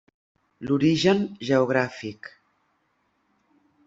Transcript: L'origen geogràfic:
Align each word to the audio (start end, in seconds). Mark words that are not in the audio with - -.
L'origen 0.69 1.19
geogràfic: 1.49 2.31